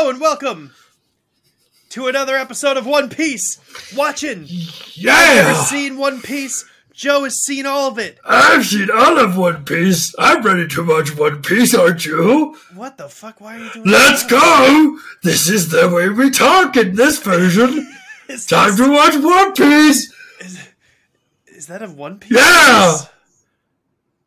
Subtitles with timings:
[0.00, 0.72] Hello and welcome
[1.90, 3.60] to another episode of One Piece.
[3.94, 4.44] Watching.
[4.44, 5.62] i've Never Yeah!
[5.64, 6.64] seen One Piece.
[6.94, 8.18] Joe has seen all of it.
[8.24, 10.14] I've seen all of One Piece.
[10.18, 12.56] I'm ready to watch One Piece, aren't you?
[12.74, 13.42] What the fuck?
[13.42, 14.30] Why are you doing Let's that?
[14.30, 14.98] go!
[15.22, 17.86] This is the way we talk in this version.
[18.30, 20.10] Is, Time this- to watch One Piece!
[21.46, 22.38] is that a One Piece?
[22.38, 22.94] Yeah!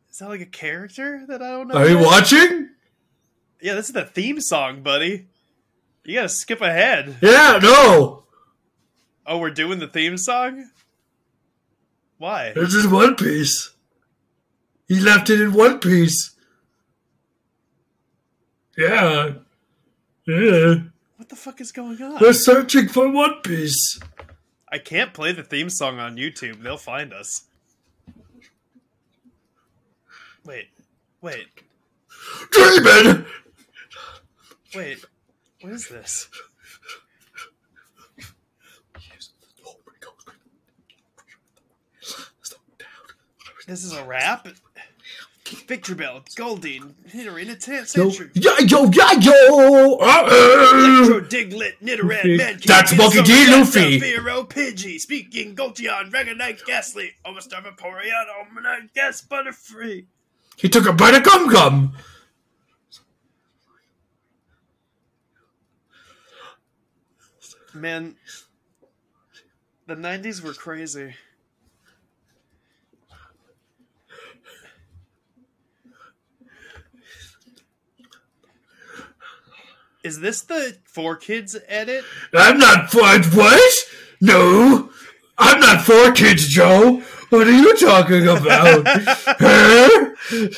[0.08, 1.74] Is that like a character that I don't know?
[1.74, 2.68] Are you watching?
[3.60, 5.26] Yeah, this is the theme song, buddy.
[6.04, 7.16] You gotta skip ahead.
[7.22, 8.24] Yeah, no.
[9.26, 10.70] Oh, we're doing the theme song?
[12.18, 12.52] Why?
[12.54, 13.70] This is One Piece.
[14.86, 16.34] He left it in One Piece.
[18.76, 19.32] Yeah.
[20.26, 20.74] Yeah.
[21.16, 22.20] What the fuck is going on?
[22.20, 23.98] We're searching for One Piece.
[24.70, 26.62] I can't play the theme song on YouTube.
[26.62, 27.44] They'll find us.
[30.44, 30.68] Wait,
[31.22, 31.46] wait,
[32.50, 33.24] Dreaming!
[34.74, 35.04] wait.
[35.64, 36.28] What is this?
[43.66, 44.46] This is a rap?
[45.66, 48.30] Victor Bell, Goldeen, Nidoran, a 10th Yo, century.
[48.34, 49.94] yeah, yo, yeah, yo!
[49.96, 51.20] Electro.
[51.22, 52.36] Diglett, Nidoran, Luffy.
[52.36, 53.46] Man, That's Monkey D.
[53.50, 54.00] Luffy.
[54.00, 60.06] Fearow, Pidgey, Seaking, Jolteon, Dragonite, Gastly, Almost Vaporeon, Almanite, Gas, Butterfree.
[60.56, 61.94] He took a bite of gum gum.
[67.74, 68.14] Man,
[69.86, 71.14] the 90s were crazy.
[80.04, 82.04] Is this the four kids edit?
[82.34, 83.74] I'm not for what?
[84.20, 84.90] No,
[85.38, 87.02] I'm not for kids, Joe.
[87.30, 88.84] What are you talking about?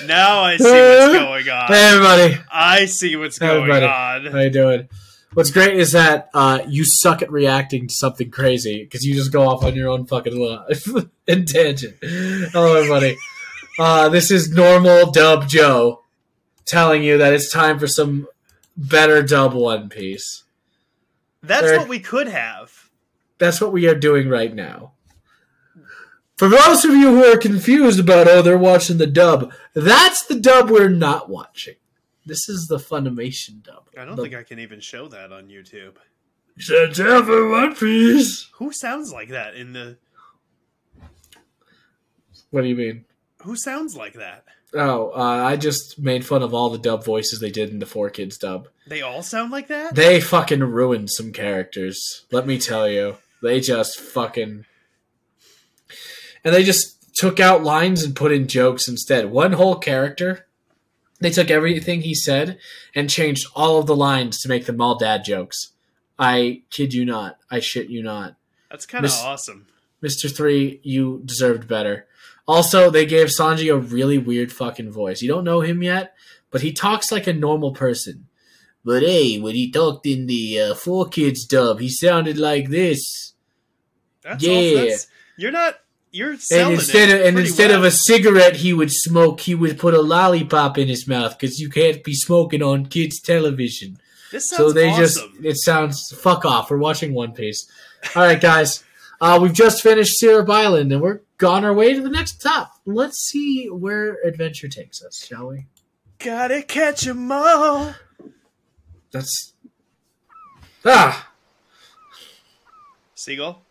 [0.06, 1.66] Now I see what's going on.
[1.66, 4.26] Hey everybody, I see what's going everybody, on.
[4.26, 4.88] how you doing?
[5.36, 9.30] What's great is that uh, you suck at reacting to something crazy because you just
[9.30, 10.88] go off on your own fucking life
[11.26, 11.98] in tangent.
[12.00, 13.18] Hello, everybody.
[13.78, 16.00] Uh, this is normal Dub Joe
[16.64, 18.26] telling you that it's time for some
[18.78, 20.44] better Dub One Piece.
[21.42, 22.88] That's what we could have.
[23.36, 24.92] That's what we are doing right now.
[26.38, 30.40] For those of you who are confused about, oh, they're watching the dub, that's the
[30.40, 31.74] dub we're not watching.
[32.26, 33.88] This is the Funimation dub.
[33.96, 35.94] I don't The- think I can even show that on YouTube.
[36.94, 38.48] Time for One Piece.
[38.54, 39.96] Who sounds like that in the.
[42.50, 43.04] What do you mean?
[43.42, 44.44] Who sounds like that?
[44.74, 47.86] Oh, uh, I just made fun of all the dub voices they did in the
[47.86, 48.68] Four Kids dub.
[48.86, 49.94] They all sound like that?
[49.94, 52.24] They fucking ruined some characters.
[52.32, 53.16] Let me tell you.
[53.42, 54.64] They just fucking.
[56.44, 59.30] And they just took out lines and put in jokes instead.
[59.30, 60.45] One whole character,
[61.20, 62.58] they took everything he said
[62.94, 65.72] and changed all of the lines to make them all dad jokes.
[66.18, 67.38] I kid you not.
[67.50, 68.36] I shit you not.
[68.70, 69.66] That's kind of awesome.
[70.02, 70.34] Mr.
[70.34, 72.06] Three, you deserved better.
[72.48, 75.20] Also, they gave Sanji a really weird fucking voice.
[75.22, 76.14] You don't know him yet,
[76.50, 78.28] but he talks like a normal person.
[78.84, 83.32] But hey, when he talked in the uh, Four Kids dub, he sounded like this.
[84.22, 84.52] That's Yeah.
[84.52, 85.06] also, that's,
[85.36, 85.80] you're not.
[86.16, 87.80] You're selling And instead of and instead well.
[87.80, 89.40] of a cigarette, he would smoke.
[89.40, 93.20] He would put a lollipop in his mouth because you can't be smoking on kids'
[93.20, 93.98] television.
[94.32, 95.02] This sounds So they awesome.
[95.34, 96.70] just it sounds fuck off.
[96.70, 97.68] We're watching One Piece.
[98.14, 98.82] All right, guys.
[99.20, 102.72] Uh, we've just finished Syrup Island and we're on our way to the next stop.
[102.86, 105.66] Let's see where adventure takes us, shall we?
[106.18, 107.94] Gotta catch 'em all.
[109.10, 109.52] That's
[110.84, 111.30] ah.
[113.14, 113.62] Seagull?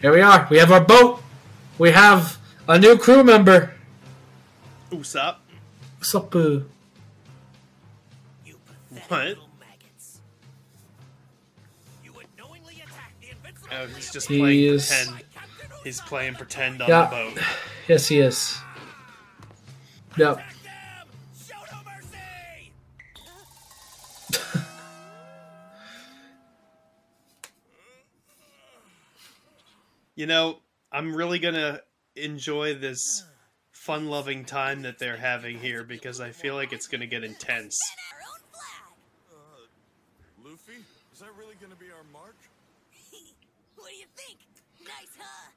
[0.00, 0.46] Here we are.
[0.50, 1.22] We have our boat.
[1.78, 3.74] We have a new crew member.
[4.90, 5.36] Usopp.
[5.98, 6.34] What's up?
[6.34, 6.60] Uh,
[8.44, 8.58] You
[8.90, 9.08] pathetic
[9.38, 9.48] What?
[9.60, 10.20] maggots.
[12.04, 15.24] You would knowingly attack the invincible Oh, he's just He playing is- pretend.
[15.84, 17.04] He's playing pretend on Yeah.
[17.04, 17.38] the boat.
[17.88, 18.58] yes, he is.
[20.16, 20.38] Yep.
[20.38, 21.08] Attack them!
[21.46, 22.72] Show no mercy!
[30.14, 30.58] You know,
[30.90, 31.80] I'm really gonna
[32.16, 33.24] enjoy this
[33.72, 37.76] fun-loving time that they're having here because I feel like it's gonna get intense.
[38.12, 38.96] Our own flag!
[39.28, 40.80] Uh, Luffy?
[41.12, 42.36] Is that really gonna be our mark?
[43.76, 44.40] what do you think?
[44.80, 45.52] Nice, huh?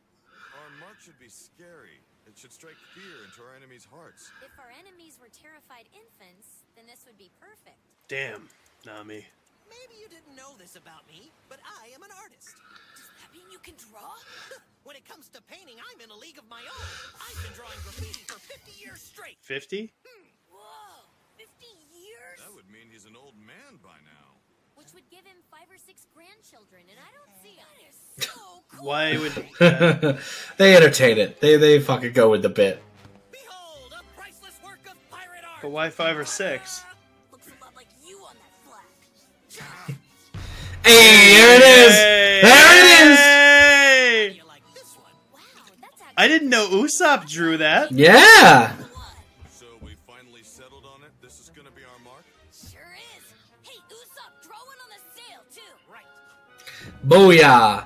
[0.60, 2.04] Our mark should be scary.
[2.28, 4.30] It should strike fear into our enemies' hearts.
[4.44, 7.80] If our enemies were terrified infants, then this would be perfect.
[8.12, 8.52] Damn,
[8.86, 9.26] Nami.
[9.72, 12.60] Maybe you didn't know this about me, but I am an artist.
[13.32, 14.12] Does that mean you can draw?
[14.84, 16.88] when it comes to painting, I'm in a league of my own.
[17.16, 19.38] I've been drawing graffiti for 50 years straight.
[19.42, 19.92] 50?
[20.52, 21.08] Whoa,
[21.38, 22.40] 50 years?
[22.44, 24.40] That would mean he's an old man by now.
[24.76, 27.94] which would give him five or six grandchildren, and I don't see it.
[28.24, 28.30] So
[28.72, 28.86] cool.
[28.88, 29.32] Why would?
[29.60, 30.18] Uh,
[30.58, 31.40] they entertain it.
[31.40, 32.82] They they fucking go with the bit.
[33.32, 35.62] Behold, a priceless work of pirate art.
[35.62, 36.84] but why five or six?
[37.32, 39.96] Looks a lot like you on that flag.
[40.84, 42.21] Hey, there it is.
[42.42, 42.48] Hey!
[42.50, 43.18] There it is.
[43.20, 44.32] Hey!
[44.38, 45.12] You like this one?
[45.34, 45.40] Wow,
[45.82, 47.92] that's actually I didn't know Usopp drew that.
[47.92, 48.74] Yeah.
[49.50, 51.12] So we finally settled on it.
[51.22, 52.24] This is gonna be our mark.
[52.52, 53.34] sure is.
[53.62, 55.62] Hey, Usopp, draw one on the sail too.
[55.92, 56.06] Right.
[57.08, 57.86] Booyah.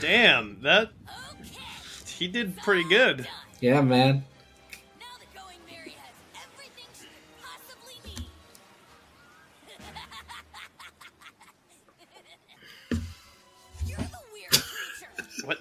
[0.00, 0.90] Damn, that
[1.40, 1.60] Okay.
[2.06, 3.26] he did pretty good.
[3.60, 4.24] Yeah, man.
[15.46, 15.58] What?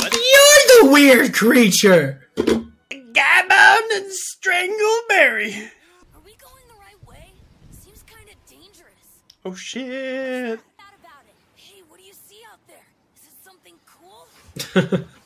[0.00, 0.12] What?
[0.12, 2.26] You're the weird creature.
[2.36, 5.70] Gaimon and Strangleberry.
[6.12, 7.30] Are we going the right way?
[7.70, 9.20] Seems kind of dangerous.
[9.44, 10.58] Oh shit!
[10.76, 11.34] Thought about it.
[11.54, 12.84] Hey, what do you see out there?
[13.14, 15.06] Is it something cool?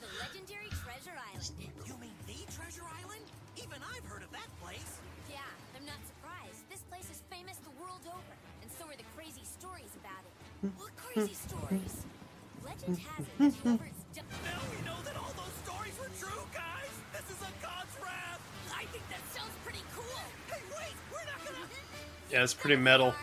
[13.38, 13.50] Yeah,
[22.42, 23.14] it's pretty metal.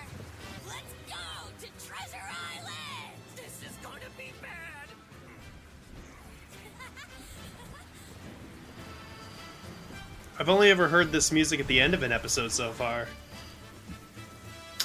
[10.39, 13.07] I've only ever heard this music at the end of an episode so far.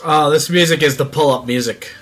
[0.05, 1.93] Oh, this music is the pull-up music.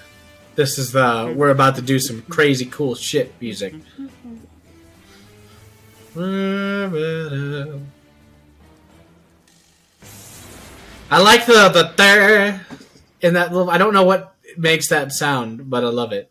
[0.56, 3.74] This is the we're about to do some crazy cool shit music.
[6.16, 6.20] I
[11.20, 12.66] like the the there
[13.20, 13.70] in that little.
[13.70, 16.30] I don't know what makes that sound, but I love it.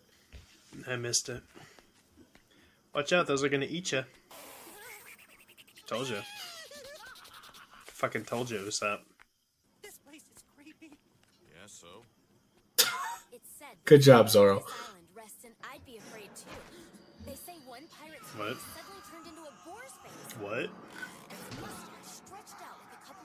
[0.87, 1.43] I missed it.
[2.95, 4.05] Watch out, those are gonna eat you.
[5.85, 6.17] Told you.
[7.85, 8.63] Fucking told you, Usopp.
[8.63, 8.83] This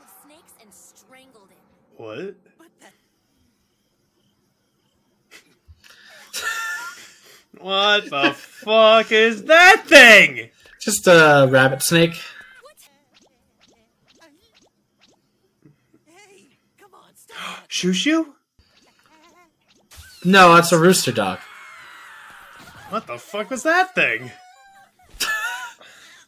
[0.03, 1.59] of snakes and strangled him.
[1.97, 2.35] What?
[2.59, 2.69] But.
[7.63, 10.51] What the fuck is that thing?
[10.81, 12.15] Just a rabbit snake.
[12.63, 12.77] What?
[16.07, 17.65] Hey, come on, stop.
[17.69, 18.35] Shoo shoo?
[20.25, 21.39] No, that's a rooster dog.
[22.91, 24.31] What the fuck was that thing?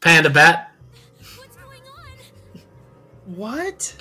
[0.00, 0.72] Panda bat.
[1.36, 3.36] What's going on?
[3.36, 3.96] What?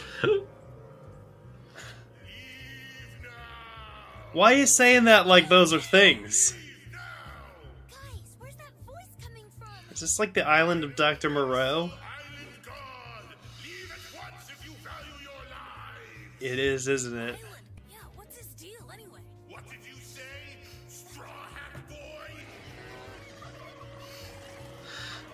[4.34, 6.54] Why are you saying that like those are things?
[7.90, 9.68] Guys, where's that voice coming from?
[9.92, 11.30] Is this like the island of Dr.
[11.30, 11.92] Moreau?
[16.40, 17.36] It is, isn't it?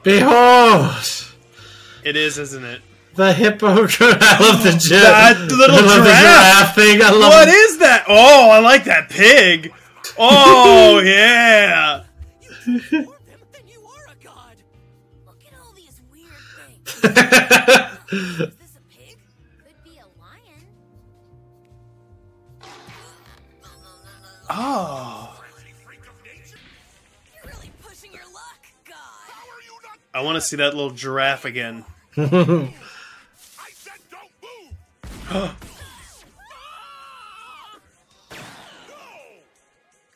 [0.04, 0.94] Behold,
[2.04, 2.82] It is, isn't it?
[3.16, 3.68] the hippo.
[3.68, 6.22] I love the gi- That little I love the giraffe.
[6.22, 7.02] giraffe thing.
[7.02, 7.52] I love What it.
[7.52, 8.06] is that?
[8.08, 9.74] Oh, I like that pig.
[10.20, 12.04] Oh, yeah.
[12.92, 13.16] More
[24.50, 25.17] oh.
[30.18, 31.86] I want to see that little giraffe again.
[32.18, 34.74] I said don't move!
[35.30, 35.46] no!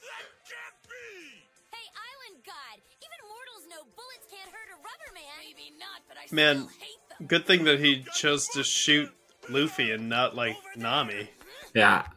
[0.01, 1.45] That can't be!
[1.71, 2.81] Hey, Island God!
[2.97, 5.21] Even mortals know bullets can't hurt a rubber man.
[5.45, 7.27] Maybe not, but I Man, still hate them.
[7.27, 9.11] good thing that he chose to shoot
[9.49, 11.29] Luffy and not like Nami.
[11.75, 12.07] Yeah.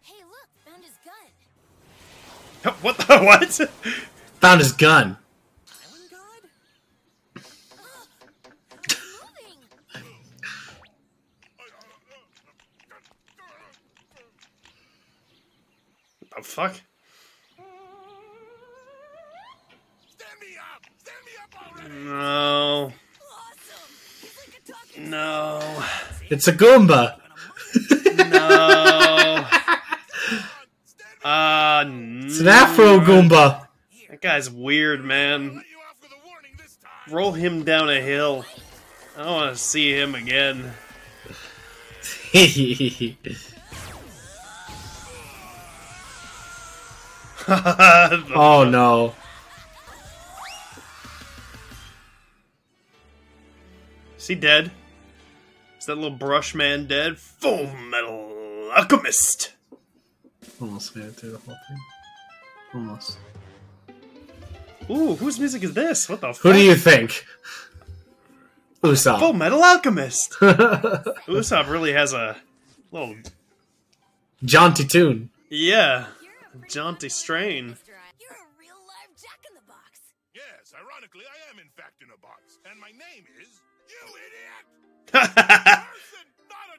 [0.00, 2.74] Hey, look, found his gun.
[2.82, 3.52] What the what?
[4.40, 5.18] Found his gun.
[5.84, 6.48] Island god?
[7.36, 9.58] It's moving.
[16.38, 16.72] The fuck?
[20.06, 20.84] Stand me up!
[20.98, 22.04] Stand me up already!
[22.04, 22.92] No.
[23.32, 23.90] Awesome.
[24.20, 25.82] He's like a talking No.
[26.30, 27.18] It's a Goomba.
[28.30, 29.46] No.
[31.24, 31.84] Uh,
[32.26, 33.66] It's an Afro Goomba.
[34.08, 35.56] That guy's weird, man.
[35.56, 37.12] Let you off with a warning this time!
[37.12, 38.44] Roll him down a hill.
[39.16, 40.72] I don't want to see him again.
[47.50, 49.14] Oh no.
[54.18, 54.70] Is he dead?
[55.78, 57.18] Is that little brush man dead?
[57.18, 59.52] Full Metal Alchemist.
[60.60, 61.78] Almost made it through the whole thing.
[62.74, 63.18] Almost.
[64.90, 66.08] Ooh, whose music is this?
[66.08, 67.24] What the Who do you think?
[68.82, 69.18] Usopp.
[69.20, 70.32] Fullmetal Alchemist.
[70.40, 72.36] Usopp really has a
[72.92, 73.14] little,
[74.44, 75.30] Jaunty tune.
[75.50, 76.17] yeah, You're a pretty
[76.68, 77.76] jaunty strain.
[77.86, 80.00] You're a real live Jack in the Box.
[80.34, 82.58] Yes, ironically, I am in fact in a box.
[82.70, 83.60] And my name is.
[83.88, 84.64] You idiot!
[85.12, 86.78] Person, not a.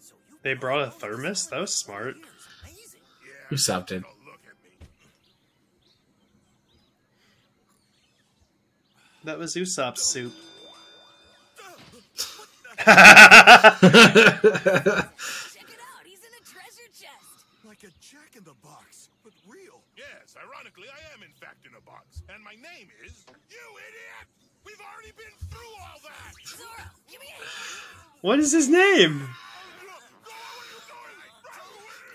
[0.00, 1.48] So they brought a thermos.
[1.48, 2.14] That was smart.
[2.62, 3.00] amazing.
[3.26, 4.02] Yeah, Usopp did.
[4.02, 4.86] don't look at me.
[9.24, 10.32] That was Usopp's soup.
[12.84, 14.44] Check it
[15.82, 16.02] out.
[16.04, 17.46] He's in a treasure chest.
[17.64, 19.82] Like a jack in the box, but real.
[19.96, 22.22] Yes, ironically, I am in fact in a box.
[22.28, 23.24] And my name is.
[23.50, 23.58] You
[23.88, 24.26] idiot!
[24.64, 26.34] We've already been through all that!
[26.46, 28.08] Zoro, give me a hand.
[28.22, 29.28] What is his name?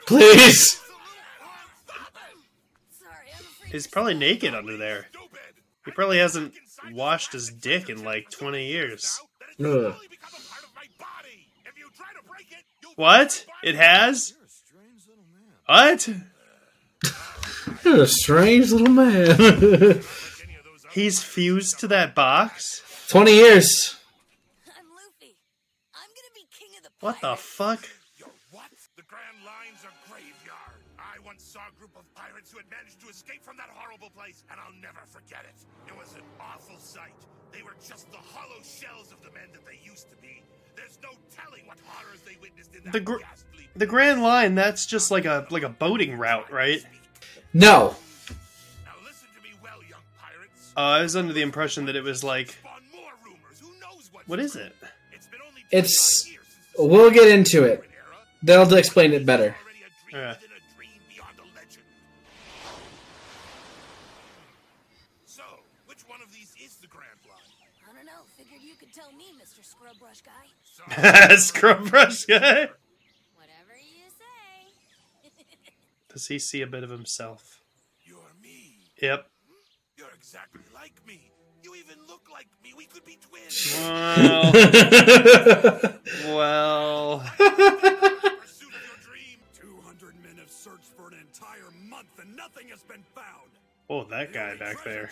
[0.07, 0.73] Please.
[2.97, 3.71] Sorry, I'm afraid.
[3.71, 5.07] He's probably naked under there.
[5.85, 6.53] He probably hasn't
[6.91, 9.19] washed his dick in like 20 years.
[9.63, 9.95] Ugh.
[12.95, 13.45] What?
[13.63, 14.33] It has?
[15.65, 16.09] What?
[17.83, 20.01] You're a strange little man.
[20.91, 22.81] He's fused to that box?
[23.09, 23.95] 20 years.
[24.65, 25.37] I'm Luffy.
[25.93, 27.87] I'm gonna be king of the What the fuck?
[28.17, 28.71] Yo, what?
[28.95, 30.81] The Grand Line's a graveyard.
[30.97, 34.09] I once saw a group of pirates who had managed to escape from that horrible
[34.09, 35.55] place, and I'll never forget it.
[35.85, 37.13] It was an awful sight.
[37.53, 40.41] They were just the hollow shells of the men that they used to be.
[40.77, 43.17] There's no telling what horrors they witnessed in that The gr-
[43.75, 46.81] The Grand Line, that's just like a like a boating route, right?
[47.53, 47.95] No.
[48.85, 50.73] Now listen to me well, young pirates.
[50.77, 53.59] Uh, I was under the impression that it was like Spawn more rumors.
[53.59, 54.27] Who knows what?
[54.27, 54.73] what is it?
[55.11, 57.83] It's been only It's- 25 years since the We'll get into it.
[58.43, 59.55] They'll explain it better.
[60.13, 60.37] Already
[71.01, 71.35] guy.
[71.37, 72.69] Scrub brush guy.
[73.35, 75.31] Whatever you say.
[76.13, 77.61] Does he see a bit of himself?
[78.03, 78.91] You're me.
[79.01, 79.27] Yep.
[79.97, 81.31] You're exactly like me.
[81.63, 82.73] You even look like me.
[82.77, 83.75] We could be twins.
[83.77, 84.51] Well,
[86.35, 87.19] well.
[87.37, 89.39] Pursuit of your dream.
[89.59, 93.51] 200 men have searched for an entire month and nothing has been found.
[93.89, 95.09] Oh, that guy back there.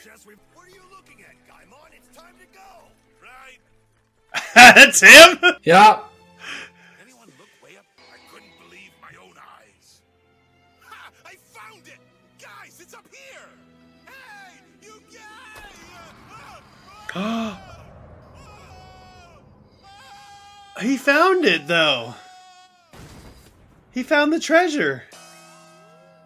[0.54, 1.96] What are you looking at, Gaimon?
[1.96, 2.88] It's time to go.
[3.22, 3.60] Right.
[4.75, 5.39] That's him.
[5.63, 6.01] yeah.
[7.01, 7.86] Anyone look way up?
[8.12, 10.01] I couldn't believe my own eyes.
[10.82, 11.12] Ha!
[11.25, 11.98] I found it!
[12.38, 13.48] Guys, it's up here!
[14.05, 14.60] Hey!
[14.82, 16.60] You guys!
[17.15, 17.62] Ah!
[20.82, 22.13] he found it though.
[23.91, 25.03] He found the treasure.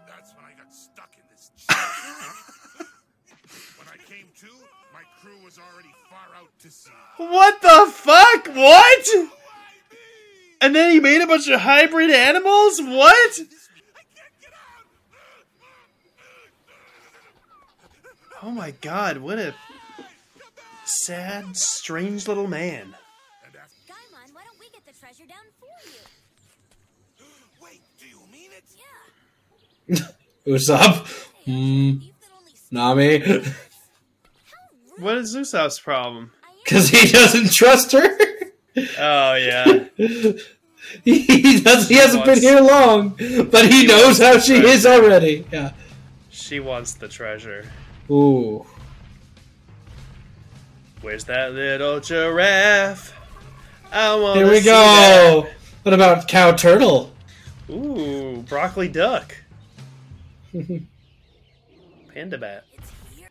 [0.07, 1.51] That's when I got stuck in this
[3.77, 4.47] when I came to,
[4.91, 6.89] my crew was already far out to sea.
[7.19, 8.47] What the fuck?
[8.55, 9.07] What?
[10.61, 12.79] And then he made a bunch of hybrid animals?
[12.81, 12.89] What?
[12.91, 14.87] I can't get out!
[18.41, 19.53] Oh my god, what a
[20.85, 22.95] sad, strange little man.
[23.85, 27.25] Gaimon, why don't we get the treasure down for you?
[27.61, 28.63] wait, do you mean it?
[30.45, 30.53] Yeah.
[30.55, 31.05] Usopp.
[31.43, 31.99] Hey, Hmm.
[32.01, 33.43] you've been only s- Nami.
[34.99, 36.31] What is Usopp's problem?
[36.69, 38.17] Because he doesn't trust her.
[38.99, 39.85] Oh yeah.
[41.03, 41.89] he does.
[41.89, 43.09] He hasn't been here long,
[43.49, 45.45] but he knows how she is already.
[45.51, 45.71] Yeah.
[46.29, 47.65] she wants the treasure.
[48.11, 48.65] Ooh.
[51.01, 53.13] Where's that little giraffe?
[53.91, 55.47] I want Here we go.
[55.83, 57.13] What about cow turtle?
[57.69, 59.35] Ooh, broccoli duck.
[62.13, 62.65] Panda bat.
[62.73, 63.27] It's here.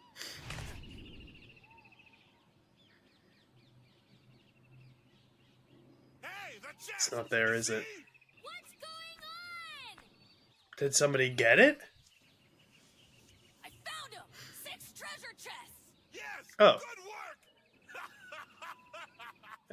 [6.23, 6.98] Hey, the chest!
[7.09, 7.89] It's not there, is it?
[8.45, 9.97] What's going on?
[10.77, 11.81] Did somebody get it?
[13.65, 14.29] I found him.
[14.61, 15.81] Six treasure chests.
[16.13, 16.45] Yes!
[16.61, 16.77] Oh.
[16.77, 17.41] Good work!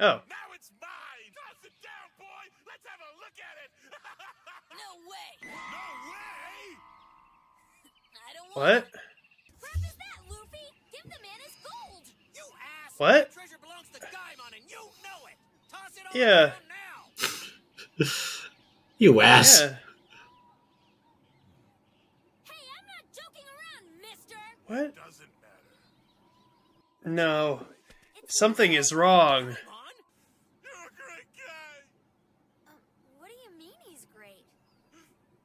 [0.00, 1.28] Oh, Now it's mine!
[1.36, 2.44] Toss it down, boy!
[2.64, 3.70] Let's have a look at it!
[4.72, 5.32] No way.
[5.44, 6.64] no way!
[8.16, 8.80] I don't want what?
[8.80, 8.88] it.
[9.60, 10.68] Crap is that, Luffy?
[10.88, 12.04] Give the man his gold.
[12.32, 12.96] You ass!
[12.96, 13.28] What?
[13.28, 15.36] The treasure belongs to Gaimon and you know it!
[15.68, 16.56] Toss it all Yeah.
[16.56, 16.65] down now!
[18.98, 19.60] You ass.
[19.60, 19.76] Yeah.
[22.44, 24.40] Hey, I'm not joking around, mister!
[24.66, 24.96] What?
[24.96, 25.28] Doesn't
[27.04, 27.14] matter.
[27.14, 27.66] No.
[28.22, 29.48] It's Something is wrong.
[29.52, 29.56] Come.
[30.64, 31.84] You're a great guy.
[32.66, 32.72] Uh,
[33.20, 34.46] what do you mean he's great?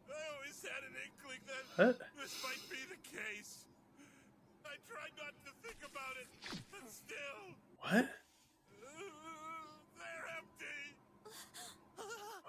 [0.08, 2.00] I always had an inkling that What?
[2.24, 3.66] this might be the case.
[4.64, 6.28] I tried not to think about it,
[6.72, 7.52] but still,
[7.84, 8.08] What?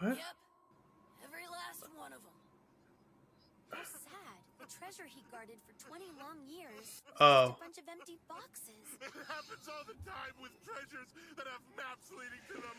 [0.02, 0.18] What?
[0.18, 0.34] Yep.
[1.30, 2.34] Every last one of them.
[3.70, 4.34] How sad.
[4.58, 7.06] The treasure he guarded for 20 long years.
[7.22, 7.54] Oh.
[7.54, 8.82] A bunch of empty boxes.
[8.98, 11.06] It happens all the time with treasures
[11.38, 12.76] that have maps leading to them.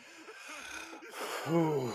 [1.56, 1.88] Ooh.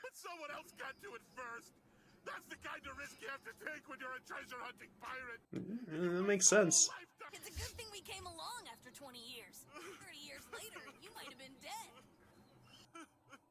[0.00, 1.76] but someone else got to it first.
[2.24, 5.40] That's the kind of risk you have to take when you're a treasure hunting pirate.
[5.52, 6.88] Mm, That makes sense.
[7.36, 9.68] It's a good thing we came along after 20 years.
[10.08, 11.92] 30 years later, you might have been dead.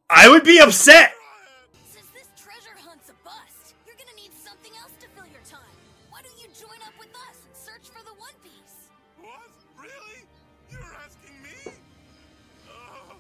[0.10, 1.14] I would be upset.
[1.92, 5.76] Since this treasure hunt's a bust, you're gonna need something else to fill your time.
[6.12, 8.90] Why don't you join up with us and search for the One Piece?
[9.20, 9.50] What?
[9.82, 10.22] Really?
[10.70, 11.74] You're asking me?
[12.70, 13.18] Oh,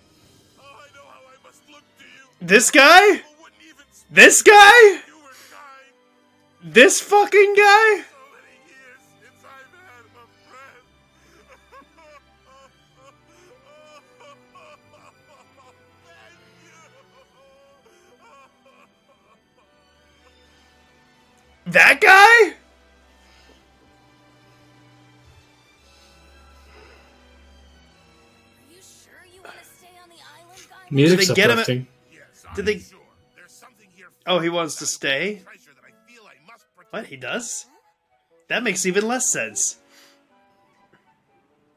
[0.59, 2.29] oh, I know how I must look to you.
[2.39, 3.15] This guy?
[3.15, 4.13] People wouldn't even speak.
[4.13, 4.81] This guy?
[5.07, 6.73] You were kind.
[6.73, 8.03] This fucking guy?
[21.75, 22.53] Island, guy?
[30.91, 31.67] Music's Did they get him at-
[32.11, 32.99] Yes, Did they- sure.
[33.35, 35.41] There's something here Oh, he wants to stay?
[35.43, 36.65] treasure that I feel I must.
[36.91, 37.05] What?
[37.07, 37.65] He does?
[38.47, 39.77] That makes even less sense.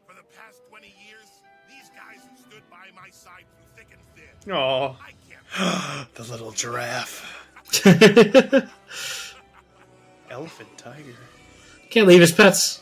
[0.07, 1.27] For the past 20 years,
[1.69, 4.53] these guys have stood by my side through thick and thin.
[4.53, 4.97] Oh,
[6.15, 7.25] the little giraffe.
[10.39, 11.17] Elephant tiger.
[11.91, 12.81] Can't leave his pets.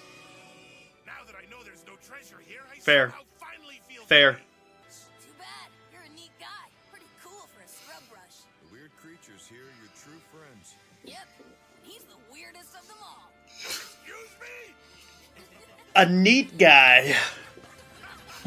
[1.06, 3.14] Now that I know there's no treasure here, I Fair.
[3.40, 4.32] finally feel Fair.
[4.34, 4.38] Too
[5.38, 5.70] bad.
[5.90, 6.46] You're a neat guy.
[6.90, 8.44] Pretty cool for a scrub brush.
[8.68, 10.74] The weird creatures here are your true friends.
[11.06, 11.16] Yep.
[11.82, 13.30] He's the weirdest of them all.
[13.54, 14.74] Excuse me?
[15.96, 17.16] A neat guy.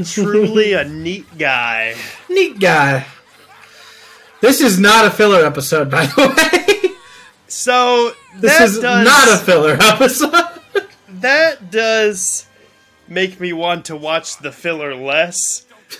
[0.06, 1.96] Truly a neat guy.
[2.30, 3.08] Neat guy.
[4.40, 6.28] This is not a filler episode, by the
[6.86, 6.92] way.
[7.48, 10.86] So This that is does, not a filler episode.
[11.22, 12.46] that does
[13.08, 15.66] make me want to watch the filler less.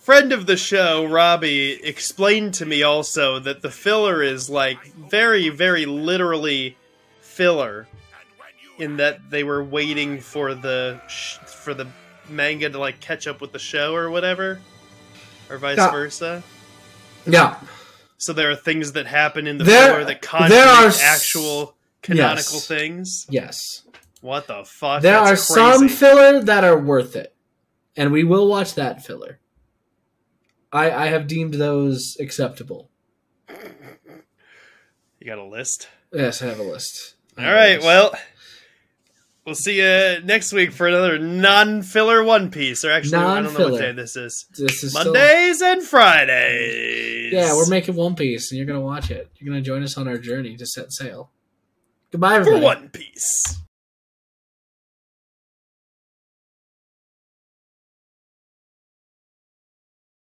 [0.00, 5.48] Friend of the show, Robbie, explained to me also that the filler is like very,
[5.48, 6.76] very literally
[7.20, 11.86] filler And when you in that they were waiting for the sh- for the
[12.28, 14.60] manga to like catch up with the show or whatever,
[15.48, 15.90] or vice Yeah.
[15.92, 16.42] versa.
[17.24, 17.56] yeah.
[18.22, 21.02] So there are things that happen in the There- filler that there contradict are s-
[21.02, 22.66] actual canonical Yes.
[22.68, 23.26] things.
[23.28, 23.82] Yes.
[24.20, 25.02] What the fuck?
[25.02, 27.34] There are That's some filler that are worth it.
[27.96, 29.40] And we will watch that filler.
[30.72, 32.88] I, I have deemed those acceptable.
[33.48, 35.88] you got a list.
[36.12, 37.16] Yes, I have a list.
[37.36, 37.74] I All right.
[37.74, 37.84] list.
[37.86, 38.14] Well,
[39.44, 42.84] we'll see you next week for another non-filler One Piece.
[42.84, 44.46] Or actually, I don't know what day this is.
[44.56, 47.32] this is still- Mondays and Fridays.
[47.32, 49.30] yeah, we're making One Piece, and you're gonna watch it.
[49.38, 51.30] You're gonna join us on our journey to set sail.
[52.10, 52.60] Goodbye, everybody.
[52.60, 52.64] for.
[52.64, 53.58] One Piece.